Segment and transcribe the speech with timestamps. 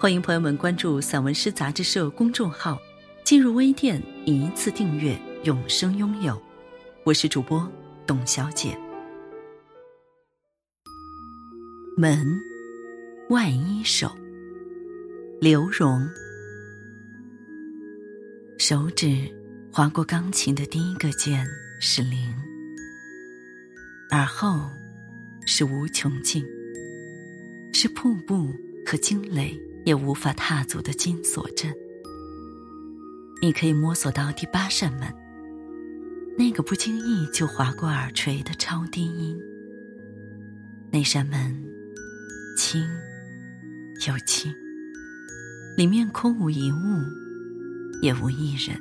[0.00, 2.80] 欢迎朋友们关注散文诗杂志社公众号，
[3.22, 6.40] 进入微店一次订阅，永生拥有。
[7.04, 7.70] 我是主播
[8.06, 8.74] 董小姐。
[11.98, 12.26] 门
[13.28, 14.10] 外一首，
[15.38, 16.08] 刘荣。
[18.58, 19.30] 手指
[19.70, 21.46] 划过钢琴的第一个键
[21.78, 22.34] 是零，
[24.10, 24.62] 而后
[25.44, 26.42] 是无穷尽，
[27.74, 28.48] 是瀑布
[28.86, 29.54] 和惊雷。
[29.84, 31.72] 也无法踏足的金锁镇，
[33.40, 35.12] 你可以摸索到第八扇门，
[36.36, 39.38] 那个不经意就划过耳垂的超低音。
[40.92, 41.64] 那扇门
[42.56, 42.82] 轻
[44.06, 44.52] 又轻，
[45.76, 46.76] 里面空无一物，
[48.02, 48.76] 也无一人。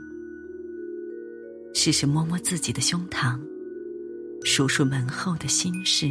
[1.73, 3.39] 试试摸摸自己的胸膛，
[4.44, 6.08] 数数门后的心事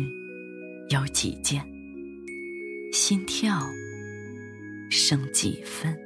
[0.89, 1.63] 有几件，
[2.93, 3.61] 心跳。
[4.91, 5.97] 剩几分？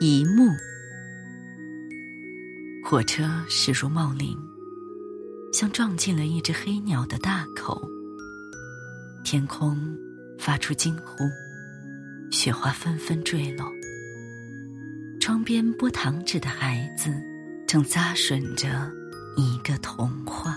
[0.00, 0.50] 一幕，
[2.84, 4.36] 火车驶入茂林，
[5.52, 7.80] 像撞进了一只黑鸟的大口。
[9.24, 9.78] 天空
[10.38, 11.24] 发出惊呼，
[12.32, 13.70] 雪花纷纷坠落。
[15.20, 17.12] 窗边剥糖纸的孩子
[17.66, 18.90] 正咂吮着
[19.36, 20.56] 一个童话。